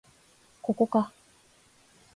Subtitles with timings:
[0.63, 1.11] ここか